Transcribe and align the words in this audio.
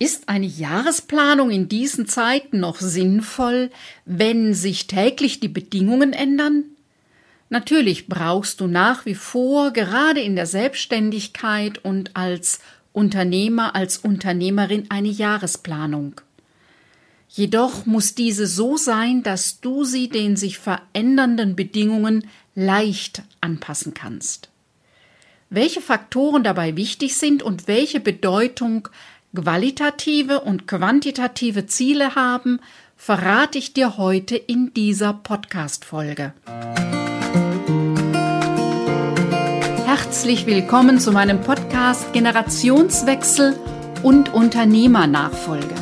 Ist 0.00 0.28
eine 0.28 0.46
Jahresplanung 0.46 1.50
in 1.50 1.68
diesen 1.68 2.06
Zeiten 2.06 2.60
noch 2.60 2.78
sinnvoll, 2.78 3.70
wenn 4.04 4.54
sich 4.54 4.86
täglich 4.86 5.40
die 5.40 5.48
Bedingungen 5.48 6.12
ändern? 6.12 6.64
Natürlich 7.50 8.06
brauchst 8.06 8.60
du 8.60 8.68
nach 8.68 9.06
wie 9.06 9.16
vor 9.16 9.72
gerade 9.72 10.20
in 10.20 10.36
der 10.36 10.46
Selbstständigkeit 10.46 11.84
und 11.84 12.16
als 12.16 12.60
Unternehmer, 12.92 13.74
als 13.74 13.98
Unternehmerin 13.98 14.86
eine 14.90 15.08
Jahresplanung. 15.08 16.20
Jedoch 17.28 17.84
muss 17.84 18.14
diese 18.14 18.46
so 18.46 18.76
sein, 18.76 19.22
dass 19.22 19.60
du 19.60 19.84
sie 19.84 20.08
den 20.08 20.36
sich 20.36 20.58
verändernden 20.58 21.56
Bedingungen 21.56 22.26
leicht 22.54 23.22
anpassen 23.40 23.94
kannst. 23.94 24.48
Welche 25.50 25.80
Faktoren 25.80 26.44
dabei 26.44 26.76
wichtig 26.76 27.16
sind 27.16 27.42
und 27.42 27.68
welche 27.68 28.00
Bedeutung 28.00 28.88
qualitative 29.34 30.40
und 30.40 30.66
quantitative 30.66 31.66
Ziele 31.66 32.14
haben, 32.14 32.60
verrate 32.96 33.58
ich 33.58 33.74
dir 33.74 33.98
heute 33.98 34.36
in 34.36 34.72
dieser 34.74 35.12
Podcast-Folge. 35.12 36.32
Herzlich 39.84 40.46
willkommen 40.46 40.98
zu 40.98 41.12
meinem 41.12 41.40
Podcast 41.42 42.12
Generationswechsel 42.12 43.54
und 44.02 44.32
Unternehmernachfolge. 44.32 45.74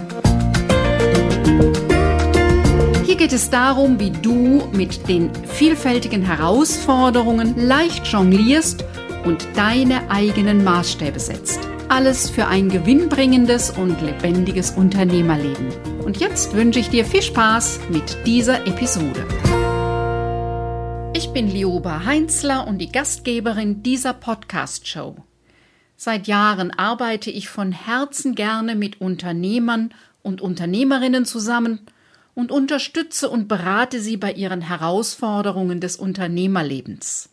Hier 3.05 3.17
geht 3.17 3.33
es 3.33 3.51
darum, 3.51 4.01
wie 4.01 4.11
du 4.11 4.69
mit 4.73 5.09
den 5.09 5.31
vielfältigen 5.47 6.23
Herausforderungen 6.23 7.55
leicht 7.57 8.07
jonglierst 8.07 8.85
und 9.25 9.47
deine 9.55 10.11
eigenen 10.11 10.65
Maßstäbe 10.65 11.21
setzt. 11.21 11.61
Alles 11.89 12.29
für 12.29 12.49
ein 12.49 12.69
gewinnbringendes 12.69 13.71
und 13.71 14.03
lebendiges 14.03 14.73
Unternehmerleben. 14.73 15.69
Und 16.05 16.17
jetzt 16.17 16.53
wünsche 16.53 16.81
ich 16.81 16.91
dir 16.91 17.05
viel 17.05 17.23
Spaß 17.23 17.79
mit 17.91 18.27
dieser 18.27 18.67
Episode. 18.67 19.25
Ich 21.17 21.29
bin 21.29 21.49
Lioba 21.49 22.05
Heinzler 22.05 22.67
und 22.67 22.79
die 22.79 22.91
Gastgeberin 22.91 23.85
dieser 23.85 24.15
Podcast-Show. 24.15 25.17
Seit 25.97 26.27
Jahren 26.27 26.73
arbeite 26.73 27.31
ich 27.31 27.49
von 27.49 27.71
Herzen 27.71 28.35
gerne 28.35 28.75
mit 28.75 29.01
Unternehmern 29.01 29.95
und 30.23 30.41
Unternehmerinnen 30.41 31.25
zusammen 31.25 31.83
und 32.35 32.51
unterstütze 32.51 33.31
und 33.31 33.47
berate 33.47 34.01
sie 34.01 34.17
bei 34.17 34.33
ihren 34.33 34.61
Herausforderungen 34.61 35.81
des 35.81 35.95
Unternehmerlebens. 35.97 37.29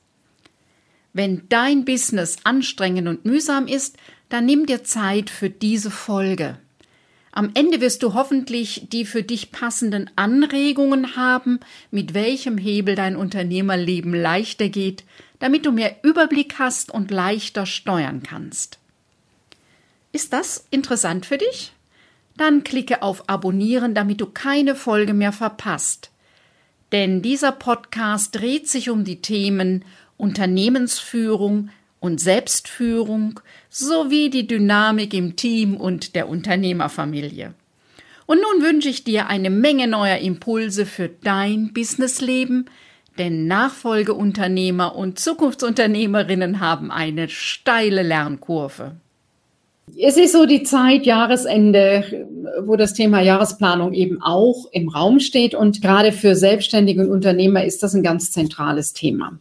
Wenn 1.12 1.44
dein 1.50 1.86
Business 1.86 2.38
anstrengend 2.44 3.08
und 3.08 3.26
mühsam 3.26 3.68
ist, 3.68 3.98
dann 4.34 4.48
nimm 4.48 4.66
dir 4.66 4.84
Zeit 4.84 5.30
für 5.30 5.52
diese 5.52 5.92
Folge. 5.92 6.58
Am 7.32 7.52
Ende 7.54 7.82
wirst 7.82 8.02
du 8.02 8.16
hoffentlich 8.16 8.88
die 8.92 9.06
für 9.06 9.22
dich 9.22 9.52
passenden 9.52 10.10
Anregungen 10.16 11.16
haben, 11.16 11.60
mit 11.92 12.16
welchem 12.16 12.58
Hebel 12.58 12.96
dein 12.96 13.16
Unternehmerleben 13.16 14.16
leichter 14.16 14.70
geht, 14.70 15.04
damit 15.38 15.68
du 15.68 15.72
mehr 15.72 15.98
Überblick 16.02 16.58
hast 16.58 16.90
und 16.90 17.12
leichter 17.12 17.68
steuern 17.68 18.24
kannst. 18.24 18.80
Ist 20.14 20.34
das 20.34 20.66
interessant 20.72 21.28
für 21.28 21.38
dich? 21.38 21.72
Dann 22.36 22.64
klicke 22.64 23.04
auf 23.04 23.30
Abonnieren, 23.30 23.94
damit 23.94 24.20
du 24.20 24.26
keine 24.26 24.74
Folge 24.74 25.14
mehr 25.14 25.32
verpasst. 25.32 26.10
Denn 26.92 27.22
dieser 27.22 27.52
Podcast 27.52 28.34
dreht 28.34 28.68
sich 28.68 28.90
um 28.90 29.04
die 29.04 29.22
Themen 29.22 29.86
Unternehmensführung 30.18 31.70
und 32.04 32.20
Selbstführung 32.20 33.40
sowie 33.70 34.30
die 34.30 34.46
Dynamik 34.46 35.14
im 35.14 35.38
Team 35.38 35.78
und 35.78 36.16
der 36.16 36.28
Unternehmerfamilie. 36.28 37.54
Und 38.26 38.40
nun 38.42 38.62
wünsche 38.62 38.90
ich 38.90 39.06
dir 39.06 39.28
eine 39.28 39.50
Menge 39.50 39.88
neuer 39.88 40.18
Impulse 40.18 40.86
für 40.86 41.08
dein 41.08 41.72
Businessleben, 41.72 42.70
denn 43.18 43.48
Nachfolgeunternehmer 43.48 44.98
und 44.98 45.18
Zukunftsunternehmerinnen 45.18 46.60
haben 46.60 46.92
eine 46.92 47.30
steile 47.30 48.04
Lernkurve. 48.04 48.98
Es 49.98 50.18
ist 50.18 50.34
so 50.34 50.46
die 50.46 50.64
Zeit, 50.64 51.06
Jahresende, 51.06 52.28
wo 52.66 52.76
das 52.76 52.94
Thema 52.94 53.22
Jahresplanung 53.22 53.94
eben 53.94 54.22
auch 54.22 54.66
im 54.74 54.90
Raum 54.90 55.22
steht. 55.22 55.56
Und 55.56 55.82
gerade 55.82 56.12
für 56.12 56.36
Selbstständige 56.36 57.02
und 57.02 57.12
Unternehmer 57.12 57.64
ist 57.64 57.82
das 57.82 57.94
ein 57.94 58.04
ganz 58.04 58.32
zentrales 58.32 58.92
Thema. 58.92 59.40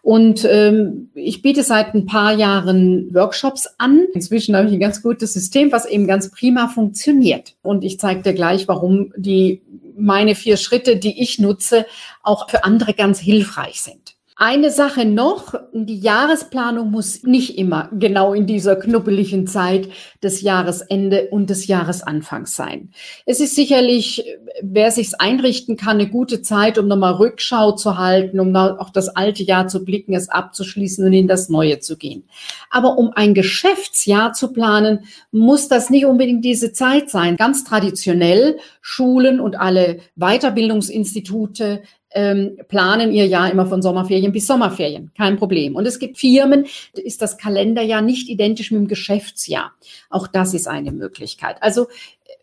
Und 0.00 0.46
ähm, 0.50 1.10
ich 1.14 1.42
biete 1.42 1.62
seit 1.62 1.94
ein 1.94 2.06
paar 2.06 2.32
Jahren 2.32 3.14
Workshops 3.14 3.68
an. 3.78 4.06
Inzwischen 4.14 4.56
habe 4.56 4.68
ich 4.68 4.72
ein 4.72 4.80
ganz 4.80 5.02
gutes 5.02 5.34
System, 5.34 5.72
was 5.72 5.86
eben 5.86 6.06
ganz 6.06 6.30
prima 6.30 6.68
funktioniert. 6.68 7.54
Und 7.62 7.84
ich 7.84 8.00
zeige 8.00 8.22
dir 8.22 8.34
gleich, 8.34 8.66
warum 8.68 9.12
die 9.16 9.62
meine 9.96 10.34
vier 10.34 10.56
Schritte, 10.56 10.96
die 10.96 11.22
ich 11.22 11.38
nutze, 11.38 11.86
auch 12.22 12.48
für 12.48 12.64
andere 12.64 12.94
ganz 12.94 13.20
hilfreich 13.20 13.82
sind. 13.82 14.11
Eine 14.44 14.72
Sache 14.72 15.04
noch, 15.04 15.54
die 15.72 16.00
Jahresplanung 16.00 16.90
muss 16.90 17.22
nicht 17.22 17.58
immer 17.58 17.88
genau 17.92 18.34
in 18.34 18.44
dieser 18.44 18.74
knubbeligen 18.74 19.46
Zeit 19.46 19.88
des 20.20 20.40
Jahresende 20.40 21.28
und 21.30 21.48
des 21.48 21.68
Jahresanfangs 21.68 22.56
sein. 22.56 22.90
Es 23.24 23.38
ist 23.38 23.54
sicherlich, 23.54 24.24
wer 24.60 24.90
sich's 24.90 25.14
einrichten 25.14 25.76
kann, 25.76 26.00
eine 26.00 26.08
gute 26.08 26.42
Zeit, 26.42 26.76
um 26.76 26.88
nochmal 26.88 27.12
Rückschau 27.12 27.70
zu 27.76 27.98
halten, 27.98 28.40
um 28.40 28.56
auch 28.56 28.90
das 28.90 29.10
alte 29.10 29.44
Jahr 29.44 29.68
zu 29.68 29.84
blicken, 29.84 30.12
es 30.12 30.28
abzuschließen 30.28 31.06
und 31.06 31.12
in 31.12 31.28
das 31.28 31.48
neue 31.48 31.78
zu 31.78 31.96
gehen. 31.96 32.24
Aber 32.68 32.98
um 32.98 33.12
ein 33.12 33.34
Geschäftsjahr 33.34 34.32
zu 34.32 34.52
planen, 34.52 35.04
muss 35.30 35.68
das 35.68 35.88
nicht 35.88 36.04
unbedingt 36.04 36.44
diese 36.44 36.72
Zeit 36.72 37.10
sein. 37.10 37.36
Ganz 37.36 37.62
traditionell 37.62 38.58
Schulen 38.80 39.38
und 39.38 39.54
alle 39.54 40.00
Weiterbildungsinstitute 40.16 41.82
ähm, 42.14 42.58
planen 42.68 43.12
ihr 43.12 43.26
Jahr 43.26 43.50
immer 43.50 43.66
von 43.66 43.82
Sommerferien 43.82 44.32
bis 44.32 44.46
Sommerferien. 44.46 45.10
Kein 45.16 45.36
Problem. 45.36 45.76
Und 45.76 45.86
es 45.86 45.98
gibt 45.98 46.18
Firmen, 46.18 46.66
ist 46.94 47.22
das 47.22 47.38
Kalenderjahr 47.38 48.02
nicht 48.02 48.28
identisch 48.28 48.70
mit 48.70 48.80
dem 48.80 48.88
Geschäftsjahr. 48.88 49.72
Auch 50.10 50.26
das 50.26 50.54
ist 50.54 50.68
eine 50.68 50.92
Möglichkeit. 50.92 51.56
Also 51.60 51.88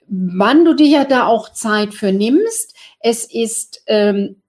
wann 0.08 0.66
du 0.66 0.74
dir 0.74 0.88
ja 0.88 1.06
da 1.06 1.26
auch 1.26 1.50
Zeit 1.50 1.94
für 1.94 2.12
nimmst, 2.12 2.76
es 3.00 3.26
ist 3.26 3.84
ähm, 3.88 4.42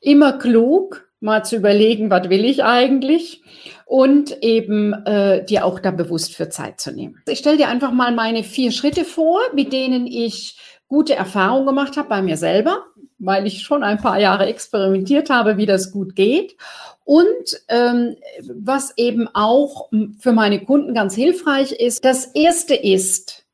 immer 0.00 0.32
klug, 0.34 1.08
mal 1.20 1.44
zu 1.44 1.56
überlegen, 1.56 2.10
was 2.10 2.30
will 2.30 2.44
ich 2.44 2.64
eigentlich 2.64 3.42
und 3.84 4.42
eben 4.42 4.94
äh, 5.04 5.44
dir 5.44 5.64
auch 5.64 5.78
da 5.78 5.90
bewusst 5.90 6.34
für 6.34 6.48
Zeit 6.48 6.80
zu 6.80 6.92
nehmen. 6.92 7.22
Ich 7.28 7.40
stelle 7.40 7.58
dir 7.58 7.68
einfach 7.68 7.92
mal 7.92 8.14
meine 8.14 8.42
vier 8.42 8.72
Schritte 8.72 9.04
vor, 9.04 9.40
mit 9.54 9.72
denen 9.72 10.06
ich 10.06 10.58
gute 10.88 11.14
Erfahrungen 11.14 11.66
gemacht 11.66 11.96
habe 11.96 12.08
bei 12.08 12.22
mir 12.22 12.36
selber 12.36 12.86
weil 13.20 13.46
ich 13.46 13.62
schon 13.62 13.82
ein 13.82 13.98
paar 13.98 14.18
Jahre 14.18 14.46
experimentiert 14.46 15.30
habe, 15.30 15.56
wie 15.56 15.66
das 15.66 15.92
gut 15.92 16.16
geht. 16.16 16.56
Und 17.04 17.60
ähm, 17.68 18.16
was 18.42 18.96
eben 18.96 19.28
auch 19.32 19.90
für 20.18 20.32
meine 20.32 20.64
Kunden 20.64 20.94
ganz 20.94 21.14
hilfreich 21.14 21.72
ist, 21.72 22.04
das 22.04 22.26
erste 22.26 22.74
ist, 22.74 23.44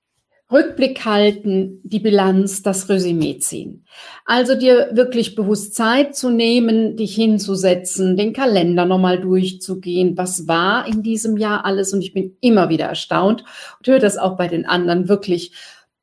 Rückblick 0.50 1.04
halten, 1.04 1.80
die 1.82 1.98
Bilanz, 1.98 2.62
das 2.62 2.88
Resümee 2.88 3.38
ziehen. 3.38 3.84
Also 4.24 4.54
dir 4.54 4.90
wirklich 4.92 5.34
bewusst 5.34 5.74
Zeit 5.74 6.14
zu 6.14 6.30
nehmen, 6.30 6.96
dich 6.96 7.16
hinzusetzen, 7.16 8.16
den 8.16 8.32
Kalender 8.32 8.84
nochmal 8.84 9.20
durchzugehen. 9.20 10.16
Was 10.16 10.46
war 10.46 10.86
in 10.86 11.02
diesem 11.02 11.36
Jahr 11.36 11.64
alles? 11.64 11.92
Und 11.92 12.00
ich 12.00 12.12
bin 12.12 12.36
immer 12.40 12.68
wieder 12.68 12.86
erstaunt 12.86 13.42
und 13.78 13.88
höre 13.88 13.98
das 13.98 14.18
auch 14.18 14.36
bei 14.36 14.46
den 14.46 14.66
anderen 14.66 15.08
wirklich. 15.08 15.52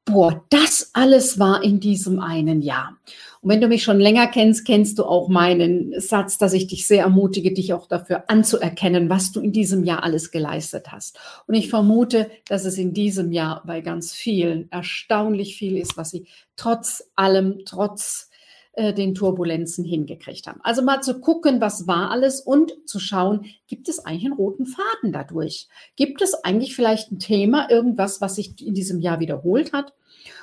Boah, 0.05 0.43
das 0.49 0.89
alles 0.93 1.39
war 1.39 1.63
in 1.63 1.79
diesem 1.79 2.19
einen 2.19 2.61
Jahr. 2.61 2.97
Und 3.39 3.49
wenn 3.49 3.61
du 3.61 3.67
mich 3.67 3.83
schon 3.83 3.99
länger 3.99 4.27
kennst, 4.27 4.65
kennst 4.65 4.99
du 4.99 5.05
auch 5.05 5.29
meinen 5.29 5.99
Satz, 5.99 6.37
dass 6.37 6.53
ich 6.53 6.67
dich 6.67 6.87
sehr 6.87 7.03
ermutige, 7.03 7.53
dich 7.53 7.73
auch 7.73 7.87
dafür 7.87 8.29
anzuerkennen, 8.29 9.09
was 9.09 9.31
du 9.31 9.39
in 9.39 9.53
diesem 9.53 9.83
Jahr 9.85 10.03
alles 10.03 10.31
geleistet 10.31 10.91
hast. 10.91 11.19
Und 11.47 11.55
ich 11.55 11.69
vermute, 11.69 12.29
dass 12.47 12.65
es 12.65 12.77
in 12.77 12.93
diesem 12.93 13.31
Jahr 13.31 13.63
bei 13.65 13.79
ganz 13.79 14.11
vielen 14.11 14.69
erstaunlich 14.71 15.55
viel 15.55 15.77
ist, 15.77 15.95
was 15.95 16.11
sie 16.11 16.25
trotz 16.57 17.09
allem, 17.15 17.59
trotz 17.65 18.29
äh, 18.73 18.93
den 18.93 19.13
Turbulenzen 19.13 19.85
hingekriegt 19.85 20.47
haben. 20.47 20.59
Also 20.63 20.81
mal 20.81 21.01
zu 21.01 21.19
gucken, 21.19 21.61
was 21.61 21.87
war 21.87 22.09
alles 22.09 22.41
und 22.41 22.73
zu 22.85 22.99
schauen, 22.99 23.45
gibt 23.67 23.87
es 23.87 23.99
eigentlich 23.99 24.25
einen 24.25 24.33
roten 24.33 24.65
Faden 24.65 25.11
dadurch? 25.11 25.67
Gibt 25.95 26.21
es 26.21 26.33
eigentlich 26.43 26.75
vielleicht 26.75 27.11
ein 27.11 27.19
Thema, 27.19 27.69
irgendwas, 27.69 28.19
was 28.19 28.35
sich 28.35 28.65
in 28.65 28.73
diesem 28.73 28.99
Jahr 28.99 29.19
wiederholt 29.19 29.73
hat? 29.73 29.93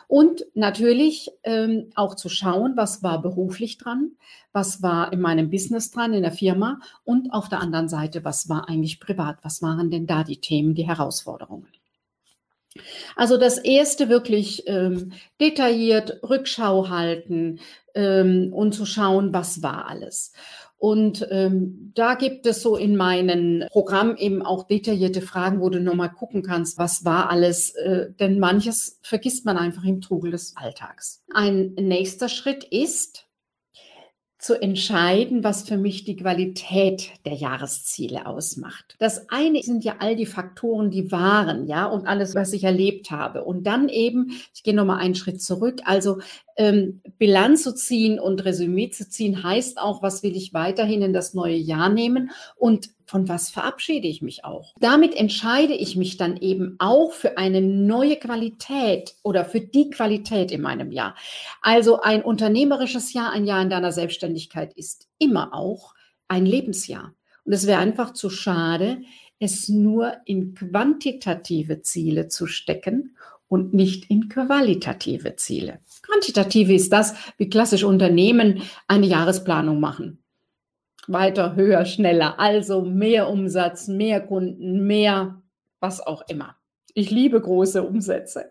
Und 0.06 0.44
natürlich 0.54 1.30
ähm, 1.44 1.90
auch 1.94 2.14
zu 2.14 2.28
schauen, 2.28 2.76
was 2.76 3.02
war 3.02 3.20
beruflich 3.22 3.78
dran, 3.78 4.12
was 4.52 4.82
war 4.82 5.12
in 5.12 5.20
meinem 5.20 5.50
Business 5.50 5.90
dran, 5.90 6.12
in 6.12 6.22
der 6.22 6.32
Firma 6.32 6.80
und 7.04 7.32
auf 7.32 7.48
der 7.48 7.60
anderen 7.60 7.88
Seite, 7.88 8.24
was 8.24 8.48
war 8.48 8.68
eigentlich 8.68 9.00
privat, 9.00 9.38
was 9.42 9.62
waren 9.62 9.90
denn 9.90 10.06
da 10.06 10.24
die 10.24 10.40
Themen, 10.40 10.74
die 10.74 10.86
Herausforderungen. 10.86 11.66
Also 13.16 13.36
das 13.36 13.58
erste 13.58 14.08
wirklich 14.08 14.64
ähm, 14.66 15.12
detailliert 15.40 16.22
Rückschau 16.22 16.88
halten 16.88 17.60
ähm, 17.94 18.52
und 18.52 18.72
zu 18.72 18.86
schauen, 18.86 19.32
was 19.32 19.62
war 19.62 19.88
alles. 19.88 20.32
Und 20.78 21.28
ähm, 21.30 21.92
da 21.94 22.14
gibt 22.14 22.46
es 22.46 22.62
so 22.62 22.74
in 22.74 22.96
meinem 22.96 23.64
Programm 23.70 24.16
eben 24.16 24.40
auch 24.40 24.66
detaillierte 24.66 25.20
Fragen, 25.20 25.60
wo 25.60 25.68
du 25.68 25.78
nochmal 25.78 26.10
gucken 26.10 26.42
kannst, 26.42 26.78
was 26.78 27.04
war 27.04 27.28
alles, 27.28 27.74
äh, 27.74 28.12
denn 28.18 28.38
manches 28.38 28.98
vergisst 29.02 29.44
man 29.44 29.58
einfach 29.58 29.84
im 29.84 30.00
Trugel 30.00 30.30
des 30.30 30.56
Alltags. 30.56 31.22
Ein 31.34 31.74
nächster 31.74 32.30
Schritt 32.30 32.64
ist, 32.64 33.26
zu 34.40 34.60
entscheiden, 34.60 35.44
was 35.44 35.68
für 35.68 35.76
mich 35.76 36.04
die 36.04 36.16
Qualität 36.16 37.10
der 37.26 37.34
Jahresziele 37.34 38.26
ausmacht. 38.26 38.96
Das 38.98 39.28
eine 39.28 39.62
sind 39.62 39.84
ja 39.84 39.96
all 39.98 40.16
die 40.16 40.24
Faktoren, 40.24 40.90
die 40.90 41.12
waren, 41.12 41.66
ja, 41.66 41.84
und 41.84 42.06
alles, 42.06 42.34
was 42.34 42.54
ich 42.54 42.64
erlebt 42.64 43.10
habe. 43.10 43.44
Und 43.44 43.64
dann 43.64 43.90
eben, 43.90 44.32
ich 44.54 44.62
gehe 44.62 44.74
nochmal 44.74 45.00
einen 45.00 45.14
Schritt 45.14 45.42
zurück, 45.42 45.80
also 45.84 46.20
ähm, 46.56 47.02
Bilanz 47.18 47.64
zu 47.64 47.74
ziehen 47.74 48.18
und 48.18 48.44
Resümee 48.44 48.88
zu 48.88 49.08
ziehen, 49.08 49.42
heißt 49.42 49.78
auch, 49.78 50.02
was 50.02 50.22
will 50.22 50.34
ich 50.34 50.54
weiterhin 50.54 51.02
in 51.02 51.12
das 51.12 51.34
neue 51.34 51.56
Jahr 51.56 51.90
nehmen 51.90 52.30
und 52.56 52.88
von 53.10 53.28
was 53.28 53.50
verabschiede 53.50 54.06
ich 54.06 54.22
mich 54.22 54.44
auch. 54.44 54.72
Damit 54.78 55.16
entscheide 55.16 55.74
ich 55.74 55.96
mich 55.96 56.16
dann 56.16 56.36
eben 56.36 56.76
auch 56.78 57.12
für 57.12 57.38
eine 57.38 57.60
neue 57.60 58.16
Qualität 58.16 59.16
oder 59.24 59.44
für 59.44 59.60
die 59.60 59.90
Qualität 59.90 60.52
in 60.52 60.62
meinem 60.62 60.92
Jahr. 60.92 61.16
Also 61.60 62.00
ein 62.00 62.22
unternehmerisches 62.22 63.12
Jahr, 63.12 63.32
ein 63.32 63.46
Jahr 63.46 63.62
in 63.62 63.70
deiner 63.70 63.90
Selbstständigkeit 63.90 64.72
ist 64.74 65.08
immer 65.18 65.52
auch 65.52 65.94
ein 66.28 66.46
Lebensjahr. 66.46 67.12
Und 67.44 67.52
es 67.52 67.66
wäre 67.66 67.80
einfach 67.80 68.12
zu 68.12 68.30
schade, 68.30 69.02
es 69.40 69.68
nur 69.68 70.12
in 70.24 70.54
quantitative 70.54 71.82
Ziele 71.82 72.28
zu 72.28 72.46
stecken 72.46 73.16
und 73.48 73.74
nicht 73.74 74.08
in 74.08 74.28
qualitative 74.28 75.34
Ziele. 75.34 75.80
Quantitative 76.02 76.72
ist 76.72 76.92
das, 76.92 77.14
wie 77.38 77.50
klassisch 77.50 77.82
Unternehmen 77.82 78.62
eine 78.86 79.06
Jahresplanung 79.06 79.80
machen. 79.80 80.19
Weiter, 81.06 81.56
höher, 81.56 81.84
schneller. 81.84 82.38
Also 82.38 82.82
mehr 82.82 83.28
Umsatz, 83.28 83.88
mehr 83.88 84.20
Kunden, 84.20 84.86
mehr 84.86 85.42
was 85.80 86.06
auch 86.06 86.22
immer. 86.28 86.56
Ich 86.94 87.10
liebe 87.10 87.40
große 87.40 87.82
Umsätze. 87.82 88.50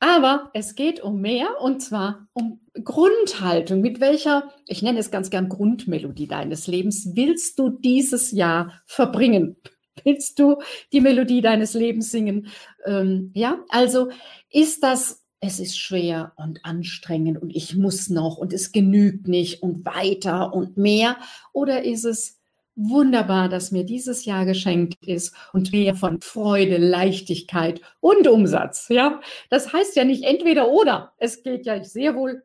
Aber 0.00 0.50
es 0.54 0.76
geht 0.76 1.00
um 1.00 1.20
mehr 1.20 1.60
und 1.60 1.80
zwar 1.80 2.28
um 2.32 2.60
Grundhaltung. 2.84 3.80
Mit 3.80 4.00
welcher, 4.00 4.52
ich 4.66 4.82
nenne 4.82 5.00
es 5.00 5.10
ganz 5.10 5.28
gern 5.28 5.48
Grundmelodie 5.48 6.28
deines 6.28 6.68
Lebens, 6.68 7.10
willst 7.14 7.58
du 7.58 7.68
dieses 7.68 8.30
Jahr 8.30 8.80
verbringen? 8.86 9.56
Willst 10.04 10.38
du 10.38 10.58
die 10.92 11.00
Melodie 11.00 11.40
deines 11.40 11.74
Lebens 11.74 12.12
singen? 12.12 12.46
Ähm, 12.84 13.32
ja, 13.34 13.64
also 13.68 14.10
ist 14.50 14.84
das 14.84 15.24
es 15.40 15.60
ist 15.60 15.78
schwer 15.78 16.32
und 16.36 16.64
anstrengend 16.64 17.40
und 17.40 17.54
ich 17.54 17.76
muss 17.76 18.10
noch 18.10 18.38
und 18.38 18.52
es 18.52 18.72
genügt 18.72 19.28
nicht 19.28 19.62
und 19.62 19.84
weiter 19.84 20.52
und 20.52 20.76
mehr? 20.76 21.16
Oder 21.52 21.84
ist 21.84 22.04
es 22.04 22.38
wunderbar, 22.74 23.48
dass 23.48 23.70
mir 23.72 23.84
dieses 23.84 24.24
Jahr 24.24 24.44
geschenkt 24.44 25.04
ist 25.04 25.34
und 25.52 25.72
mehr 25.72 25.94
von 25.94 26.20
Freude, 26.20 26.78
Leichtigkeit 26.78 27.80
und 28.00 28.26
Umsatz? 28.26 28.86
Ja, 28.88 29.20
das 29.50 29.72
heißt 29.72 29.96
ja 29.96 30.04
nicht 30.04 30.24
entweder 30.24 30.68
oder. 30.68 31.12
Es 31.18 31.42
geht 31.42 31.66
ja 31.66 31.82
sehr 31.84 32.14
wohl 32.14 32.42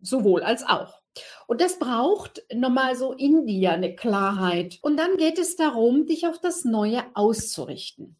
sowohl 0.00 0.42
als 0.42 0.64
auch. 0.66 0.99
Und 1.46 1.60
das 1.60 1.78
braucht 1.78 2.42
nochmal 2.54 2.94
so 2.94 3.12
in 3.12 3.46
dir 3.46 3.72
eine 3.72 3.94
Klarheit. 3.96 4.78
Und 4.82 4.96
dann 4.96 5.16
geht 5.16 5.38
es 5.38 5.56
darum, 5.56 6.06
dich 6.06 6.26
auf 6.26 6.38
das 6.38 6.64
Neue 6.64 7.02
auszurichten. 7.14 8.16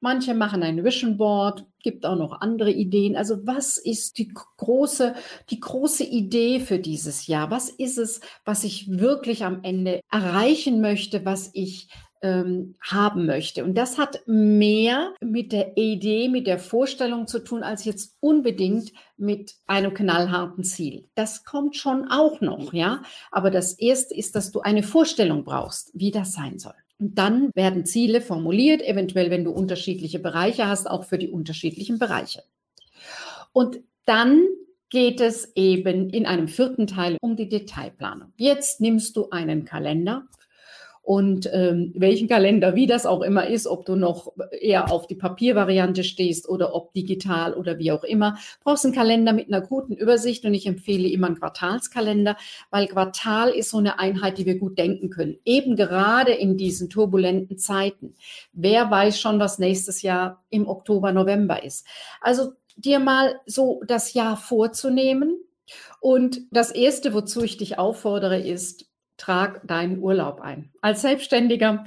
Manche 0.00 0.34
machen 0.34 0.62
ein 0.62 0.84
Vision 0.84 1.16
Board, 1.16 1.64
gibt 1.82 2.04
auch 2.04 2.16
noch 2.16 2.40
andere 2.40 2.70
Ideen. 2.70 3.16
Also 3.16 3.46
was 3.46 3.78
ist 3.78 4.18
die 4.18 4.28
große, 4.28 5.14
die 5.50 5.60
große 5.60 6.04
Idee 6.04 6.60
für 6.60 6.78
dieses 6.78 7.26
Jahr? 7.26 7.50
Was 7.50 7.70
ist 7.70 7.98
es, 7.98 8.20
was 8.44 8.64
ich 8.64 8.90
wirklich 8.90 9.44
am 9.44 9.62
Ende 9.62 10.00
erreichen 10.10 10.80
möchte, 10.80 11.24
was 11.24 11.50
ich 11.54 11.88
ähm, 12.24 12.74
haben 12.80 13.26
möchte. 13.26 13.64
Und 13.64 13.76
das 13.76 13.98
hat 13.98 14.22
mehr 14.26 15.12
mit 15.20 15.52
der 15.52 15.76
Idee, 15.76 16.30
mit 16.30 16.46
der 16.46 16.58
Vorstellung 16.58 17.26
zu 17.26 17.38
tun, 17.38 17.62
als 17.62 17.84
jetzt 17.84 18.16
unbedingt 18.20 18.92
mit 19.18 19.54
einem 19.66 19.92
knallharten 19.92 20.64
Ziel. 20.64 21.06
Das 21.14 21.44
kommt 21.44 21.76
schon 21.76 22.08
auch 22.10 22.40
noch, 22.40 22.72
ja. 22.72 23.02
Aber 23.30 23.50
das 23.50 23.74
erste 23.74 24.14
ist, 24.16 24.34
dass 24.34 24.50
du 24.50 24.60
eine 24.60 24.82
Vorstellung 24.82 25.44
brauchst, 25.44 25.90
wie 25.92 26.10
das 26.10 26.32
sein 26.32 26.58
soll. 26.58 26.72
Und 26.98 27.18
dann 27.18 27.50
werden 27.54 27.84
Ziele 27.84 28.22
formuliert, 28.22 28.80
eventuell, 28.80 29.30
wenn 29.30 29.44
du 29.44 29.50
unterschiedliche 29.50 30.18
Bereiche 30.18 30.66
hast, 30.66 30.88
auch 30.88 31.04
für 31.04 31.18
die 31.18 31.28
unterschiedlichen 31.28 31.98
Bereiche. 31.98 32.42
Und 33.52 33.80
dann 34.06 34.46
geht 34.88 35.20
es 35.20 35.52
eben 35.56 36.08
in 36.08 36.24
einem 36.24 36.48
vierten 36.48 36.86
Teil 36.86 37.18
um 37.20 37.36
die 37.36 37.50
Detailplanung. 37.50 38.32
Jetzt 38.36 38.80
nimmst 38.80 39.14
du 39.16 39.28
einen 39.28 39.66
Kalender 39.66 40.26
und 41.04 41.50
ähm, 41.52 41.92
welchen 41.94 42.28
Kalender, 42.28 42.74
wie 42.74 42.86
das 42.86 43.04
auch 43.04 43.20
immer 43.20 43.46
ist, 43.46 43.66
ob 43.66 43.84
du 43.84 43.94
noch 43.94 44.32
eher 44.58 44.90
auf 44.90 45.06
die 45.06 45.14
Papiervariante 45.14 46.02
stehst 46.02 46.48
oder 46.48 46.74
ob 46.74 46.94
digital 46.94 47.52
oder 47.52 47.78
wie 47.78 47.92
auch 47.92 48.04
immer, 48.04 48.38
brauchst 48.62 48.86
einen 48.86 48.94
Kalender 48.94 49.34
mit 49.34 49.48
einer 49.48 49.60
guten 49.60 49.92
Übersicht 49.92 50.46
und 50.46 50.54
ich 50.54 50.66
empfehle 50.66 51.06
immer 51.06 51.26
einen 51.26 51.38
Quartalskalender, 51.38 52.38
weil 52.70 52.86
Quartal 52.86 53.50
ist 53.50 53.68
so 53.68 53.76
eine 53.76 53.98
Einheit, 53.98 54.38
die 54.38 54.46
wir 54.46 54.58
gut 54.58 54.78
denken 54.78 55.10
können. 55.10 55.36
Eben 55.44 55.76
gerade 55.76 56.32
in 56.32 56.56
diesen 56.56 56.88
turbulenten 56.88 57.58
Zeiten. 57.58 58.14
Wer 58.54 58.90
weiß 58.90 59.20
schon, 59.20 59.38
was 59.38 59.58
nächstes 59.58 60.00
Jahr 60.00 60.42
im 60.48 60.66
Oktober, 60.66 61.12
November 61.12 61.62
ist. 61.62 61.86
Also 62.22 62.52
dir 62.76 62.98
mal 62.98 63.40
so 63.44 63.82
das 63.86 64.14
Jahr 64.14 64.38
vorzunehmen. 64.38 65.38
Und 66.00 66.42
das 66.50 66.70
Erste, 66.70 67.12
wozu 67.12 67.42
ich 67.42 67.58
dich 67.58 67.78
auffordere, 67.78 68.38
ist, 68.38 68.86
trag 69.16 69.66
deinen 69.66 69.98
Urlaub 69.98 70.40
ein. 70.40 70.70
Als 70.80 71.02
Selbstständiger 71.02 71.84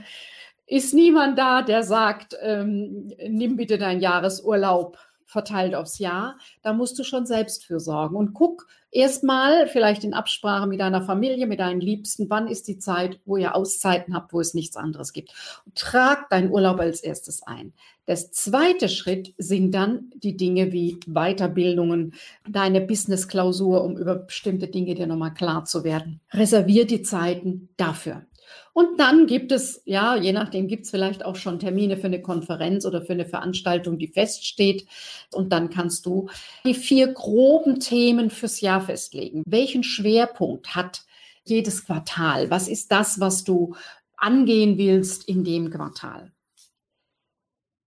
ist 0.65 0.93
niemand 0.93 1.37
da, 1.37 1.61
der 1.61 1.83
sagt, 1.83 2.35
ähm, 2.41 3.13
nimm 3.27 3.55
bitte 3.55 3.77
deinen 3.77 4.01
Jahresurlaub 4.01 4.97
verteilt 5.27 5.75
aufs 5.75 5.99
Jahr. 5.99 6.37
Da 6.63 6.73
musst 6.73 6.97
du 6.97 7.03
schon 7.03 7.25
selbst 7.25 7.65
für 7.65 7.79
sorgen 7.79 8.15
und 8.15 8.33
guck 8.33 8.65
erstmal 8.91 9.67
vielleicht 9.67 10.03
in 10.03 10.13
Absprache 10.13 10.67
mit 10.67 10.79
deiner 10.79 11.01
Familie, 11.01 11.45
mit 11.45 11.59
deinen 11.59 11.81
Liebsten, 11.81 12.29
wann 12.29 12.47
ist 12.47 12.67
die 12.67 12.79
Zeit, 12.79 13.19
wo 13.25 13.37
ihr 13.37 13.53
Auszeiten 13.53 14.15
habt, 14.15 14.33
wo 14.33 14.39
es 14.39 14.53
nichts 14.53 14.77
anderes 14.77 15.13
gibt. 15.13 15.33
Und 15.65 15.75
trag 15.75 16.29
deinen 16.29 16.49
Urlaub 16.49 16.79
als 16.79 17.01
erstes 17.01 17.43
ein. 17.43 17.73
Das 18.05 18.31
zweite 18.31 18.87
Schritt 18.87 19.33
sind 19.37 19.73
dann 19.73 20.11
die 20.15 20.37
Dinge 20.37 20.71
wie 20.71 20.97
Weiterbildungen, 21.07 22.13
deine 22.49 22.79
Business-Klausur, 22.79 23.83
um 23.83 23.97
über 23.97 24.15
bestimmte 24.15 24.69
Dinge 24.69 24.95
dir 24.95 25.07
nochmal 25.07 25.33
klar 25.33 25.65
zu 25.65 25.83
werden. 25.83 26.21
Reservier 26.31 26.87
die 26.87 27.01
Zeiten 27.01 27.67
dafür. 27.75 28.25
Und 28.73 28.99
dann 28.99 29.27
gibt 29.27 29.51
es, 29.51 29.81
ja, 29.85 30.15
je 30.15 30.33
nachdem 30.33 30.67
gibt 30.67 30.85
es 30.85 30.91
vielleicht 30.91 31.25
auch 31.25 31.35
schon 31.35 31.59
Termine 31.59 31.97
für 31.97 32.07
eine 32.07 32.21
Konferenz 32.21 32.85
oder 32.85 33.01
für 33.01 33.13
eine 33.13 33.25
Veranstaltung, 33.25 33.97
die 33.97 34.07
feststeht. 34.07 34.85
Und 35.33 35.51
dann 35.51 35.69
kannst 35.69 36.05
du 36.05 36.29
die 36.65 36.73
vier 36.73 37.07
groben 37.07 37.79
Themen 37.79 38.29
fürs 38.29 38.61
Jahr 38.61 38.81
festlegen. 38.81 39.43
Welchen 39.45 39.83
Schwerpunkt 39.83 40.75
hat 40.75 41.03
jedes 41.43 41.85
Quartal? 41.85 42.49
Was 42.49 42.67
ist 42.67 42.91
das, 42.91 43.19
was 43.19 43.43
du 43.43 43.75
angehen 44.15 44.77
willst 44.77 45.27
in 45.27 45.43
dem 45.43 45.69
Quartal? 45.69 46.31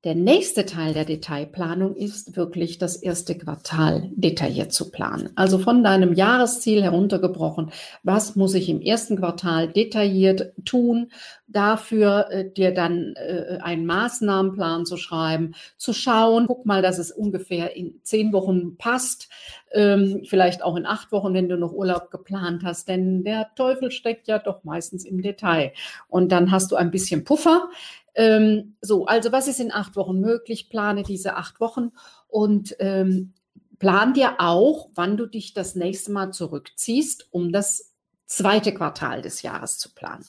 Der 0.02 0.14
nächste 0.14 0.64
Teil 0.64 0.94
der 0.94 1.04
Detailplanung 1.04 1.94
ist 1.94 2.34
wirklich 2.34 2.78
das 2.78 2.96
erste 2.96 3.36
Quartal 3.36 4.08
detailliert 4.14 4.72
zu 4.72 4.90
planen. 4.90 5.28
Also 5.34 5.58
von 5.58 5.84
deinem 5.84 6.14
Jahresziel 6.14 6.82
heruntergebrochen, 6.82 7.70
was 8.02 8.34
muss 8.34 8.54
ich 8.54 8.70
im 8.70 8.80
ersten 8.80 9.18
Quartal 9.18 9.68
detailliert 9.68 10.54
tun, 10.64 11.12
dafür 11.48 12.28
äh, 12.30 12.50
dir 12.50 12.72
dann 12.72 13.14
äh, 13.16 13.58
einen 13.60 13.84
Maßnahmenplan 13.84 14.86
zu 14.86 14.96
schreiben, 14.96 15.54
zu 15.76 15.92
schauen, 15.92 16.46
guck 16.46 16.64
mal, 16.64 16.80
dass 16.80 16.98
es 16.98 17.10
ungefähr 17.10 17.76
in 17.76 18.00
zehn 18.02 18.32
Wochen 18.32 18.78
passt, 18.78 19.28
ähm, 19.72 20.22
vielleicht 20.24 20.62
auch 20.62 20.76
in 20.76 20.86
acht 20.86 21.12
Wochen, 21.12 21.34
wenn 21.34 21.48
du 21.48 21.56
noch 21.56 21.72
Urlaub 21.72 22.10
geplant 22.10 22.62
hast, 22.64 22.88
denn 22.88 23.22
der 23.24 23.50
Teufel 23.54 23.90
steckt 23.90 24.28
ja 24.28 24.38
doch 24.38 24.64
meistens 24.64 25.04
im 25.04 25.20
Detail. 25.20 25.72
Und 26.08 26.32
dann 26.32 26.50
hast 26.50 26.72
du 26.72 26.76
ein 26.76 26.90
bisschen 26.90 27.24
Puffer, 27.24 27.68
ähm, 28.14 28.76
so, 28.80 29.06
also 29.06 29.32
was 29.32 29.48
ist 29.48 29.60
in 29.60 29.72
acht 29.72 29.96
Wochen 29.96 30.20
möglich? 30.20 30.68
Plane 30.68 31.02
diese 31.02 31.36
acht 31.36 31.60
Wochen 31.60 31.90
und 32.28 32.76
ähm, 32.78 33.34
plan 33.78 34.14
dir 34.14 34.36
auch, 34.38 34.90
wann 34.94 35.16
du 35.16 35.26
dich 35.26 35.54
das 35.54 35.74
nächste 35.74 36.12
Mal 36.12 36.32
zurückziehst, 36.32 37.28
um 37.30 37.52
das 37.52 37.94
zweite 38.26 38.72
Quartal 38.72 39.22
des 39.22 39.42
Jahres 39.42 39.78
zu 39.78 39.92
planen. 39.92 40.24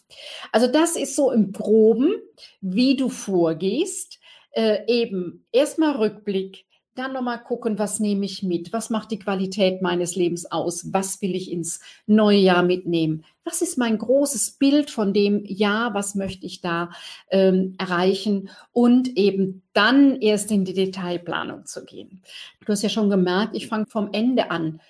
Also 0.51 0.67
das 0.67 0.95
ist 0.95 1.15
so 1.15 1.31
im 1.31 1.51
Groben, 1.51 2.15
wie 2.59 2.95
du 2.95 3.09
vorgehst. 3.09 4.19
Äh, 4.53 4.85
eben 4.87 5.45
erstmal 5.51 5.95
Rückblick, 5.95 6.65
dann 6.95 7.13
nochmal 7.13 7.41
gucken, 7.41 7.79
was 7.79 7.99
nehme 7.99 8.25
ich 8.25 8.43
mit? 8.43 8.73
Was 8.73 8.89
macht 8.89 9.11
die 9.11 9.19
Qualität 9.19 9.81
meines 9.81 10.15
Lebens 10.15 10.51
aus? 10.51 10.93
Was 10.93 11.21
will 11.21 11.35
ich 11.35 11.51
ins 11.51 11.79
neue 12.05 12.37
Jahr 12.37 12.63
mitnehmen? 12.63 13.23
Was 13.43 13.61
ist 13.61 13.77
mein 13.77 13.97
großes 13.97 14.51
Bild 14.51 14.91
von 14.91 15.13
dem 15.13 15.43
Jahr? 15.45 15.93
Was 15.93 16.15
möchte 16.15 16.45
ich 16.45 16.61
da 16.61 16.91
ähm, 17.29 17.75
erreichen? 17.77 18.49
Und 18.71 19.17
eben 19.17 19.63
dann 19.73 20.19
erst 20.21 20.51
in 20.51 20.65
die 20.65 20.73
Detailplanung 20.73 21.65
zu 21.65 21.85
gehen. 21.85 22.21
Du 22.65 22.71
hast 22.71 22.83
ja 22.83 22.89
schon 22.89 23.09
gemerkt, 23.09 23.55
ich 23.55 23.67
fange 23.67 23.85
vom 23.87 24.09
Ende 24.11 24.51
an 24.51 24.81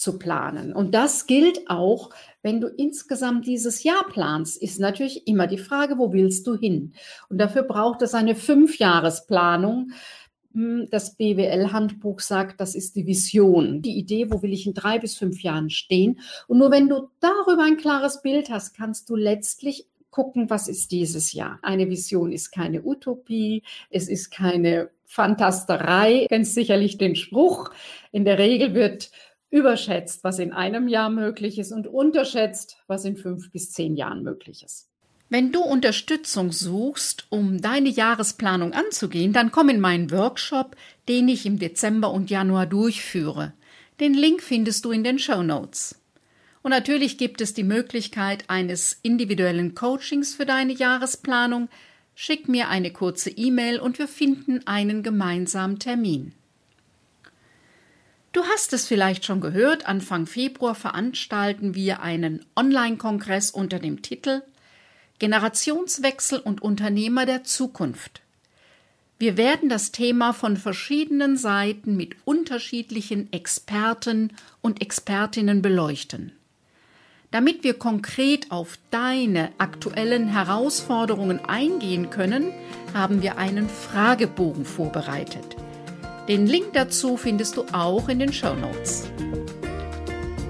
zu 0.00 0.18
planen. 0.18 0.72
Und 0.72 0.94
das 0.94 1.26
gilt 1.26 1.68
auch, 1.68 2.08
wenn 2.42 2.62
du 2.62 2.68
insgesamt 2.68 3.46
dieses 3.46 3.82
Jahr 3.84 4.06
planst, 4.08 4.60
ist 4.60 4.80
natürlich 4.80 5.26
immer 5.26 5.46
die 5.46 5.58
Frage, 5.58 5.98
wo 5.98 6.10
willst 6.14 6.46
du 6.46 6.56
hin? 6.56 6.94
Und 7.28 7.36
dafür 7.36 7.64
braucht 7.64 8.00
es 8.00 8.14
eine 8.14 8.34
Fünfjahresplanung. 8.34 9.90
Hm, 9.90 9.92
das 10.52 11.16
BWL-Handbuch 11.16 12.20
sagt, 12.20 12.60
das 12.60 12.74
ist 12.74 12.96
die 12.96 13.06
Vision, 13.06 13.82
die 13.82 13.96
Idee, 13.96 14.30
wo 14.30 14.42
will 14.42 14.52
ich 14.52 14.66
in 14.66 14.74
drei 14.74 14.98
bis 14.98 15.16
fünf 15.16 15.42
Jahren 15.42 15.70
stehen. 15.70 16.20
Und 16.48 16.58
nur 16.58 16.70
wenn 16.70 16.88
du 16.88 17.08
darüber 17.20 17.64
ein 17.64 17.76
klares 17.76 18.22
Bild 18.22 18.50
hast, 18.50 18.74
kannst 18.74 19.08
du 19.10 19.16
letztlich 19.16 19.86
gucken, 20.10 20.50
was 20.50 20.68
ist 20.68 20.90
dieses 20.90 21.32
Jahr. 21.32 21.60
Eine 21.62 21.88
Vision 21.88 22.32
ist 22.32 22.50
keine 22.50 22.84
Utopie, 22.84 23.62
es 23.90 24.08
ist 24.08 24.30
keine 24.30 24.90
Fantasterei. 25.04 26.26
Ganz 26.28 26.52
sicherlich 26.54 26.98
den 26.98 27.16
Spruch. 27.16 27.70
In 28.10 28.24
der 28.24 28.38
Regel 28.38 28.74
wird 28.74 29.10
überschätzt, 29.50 30.24
was 30.24 30.38
in 30.38 30.52
einem 30.52 30.88
Jahr 30.88 31.10
möglich 31.10 31.58
ist 31.58 31.72
und 31.72 31.86
unterschätzt, 31.86 32.78
was 32.86 33.04
in 33.04 33.16
fünf 33.16 33.50
bis 33.50 33.72
zehn 33.72 33.96
Jahren 33.96 34.22
möglich 34.22 34.64
ist. 34.64 34.89
Wenn 35.32 35.52
du 35.52 35.60
Unterstützung 35.60 36.50
suchst, 36.50 37.26
um 37.28 37.60
deine 37.60 37.88
Jahresplanung 37.88 38.72
anzugehen, 38.72 39.32
dann 39.32 39.52
komm 39.52 39.68
in 39.68 39.78
meinen 39.78 40.10
Workshop, 40.10 40.74
den 41.08 41.28
ich 41.28 41.46
im 41.46 41.60
Dezember 41.60 42.10
und 42.10 42.30
Januar 42.30 42.66
durchführe. 42.66 43.52
Den 44.00 44.12
Link 44.12 44.42
findest 44.42 44.84
du 44.84 44.90
in 44.90 45.04
den 45.04 45.20
Show 45.20 45.44
Notes. 45.44 45.94
Und 46.62 46.72
natürlich 46.72 47.16
gibt 47.16 47.40
es 47.40 47.54
die 47.54 47.62
Möglichkeit 47.62 48.50
eines 48.50 48.98
individuellen 49.02 49.76
Coachings 49.76 50.34
für 50.34 50.46
deine 50.46 50.72
Jahresplanung. 50.72 51.68
Schick 52.16 52.48
mir 52.48 52.68
eine 52.68 52.90
kurze 52.92 53.30
E-Mail 53.30 53.78
und 53.78 54.00
wir 54.00 54.08
finden 54.08 54.66
einen 54.66 55.04
gemeinsamen 55.04 55.78
Termin. 55.78 56.32
Du 58.32 58.42
hast 58.44 58.72
es 58.72 58.88
vielleicht 58.88 59.24
schon 59.24 59.40
gehört, 59.40 59.86
Anfang 59.86 60.26
Februar 60.26 60.74
veranstalten 60.74 61.76
wir 61.76 62.02
einen 62.02 62.44
Online-Kongress 62.56 63.52
unter 63.52 63.78
dem 63.78 64.02
Titel 64.02 64.42
Generationswechsel 65.20 66.40
und 66.40 66.62
Unternehmer 66.62 67.26
der 67.26 67.44
Zukunft. 67.44 68.22
Wir 69.18 69.36
werden 69.36 69.68
das 69.68 69.92
Thema 69.92 70.32
von 70.32 70.56
verschiedenen 70.56 71.36
Seiten 71.36 71.94
mit 71.94 72.16
unterschiedlichen 72.24 73.30
Experten 73.32 74.32
und 74.62 74.80
Expertinnen 74.80 75.60
beleuchten. 75.60 76.32
Damit 77.30 77.62
wir 77.62 77.74
konkret 77.74 78.50
auf 78.50 78.78
deine 78.90 79.50
aktuellen 79.58 80.26
Herausforderungen 80.26 81.38
eingehen 81.44 82.08
können, 82.08 82.52
haben 82.94 83.20
wir 83.20 83.36
einen 83.36 83.68
Fragebogen 83.68 84.64
vorbereitet. 84.64 85.54
Den 86.28 86.46
Link 86.46 86.72
dazu 86.72 87.18
findest 87.18 87.58
du 87.58 87.66
auch 87.72 88.08
in 88.08 88.20
den 88.20 88.32
Show 88.32 88.54
Notes. 88.54 89.10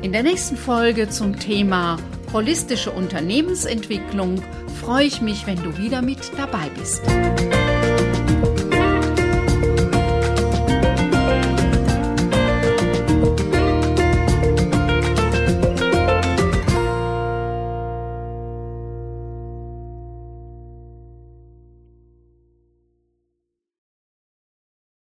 In 0.01 0.13
der 0.13 0.23
nächsten 0.23 0.57
Folge 0.57 1.11
zum 1.11 1.39
Thema 1.41 1.99
holistische 2.33 2.91
Unternehmensentwicklung 2.91 4.43
freue 4.81 5.07
ich 5.07 5.21
mich, 5.21 5.47
wenn 5.47 5.63
du 5.63 5.77
wieder 5.79 6.03
mit 6.03 6.19
dabei 6.37 6.69
bist. 6.79 7.03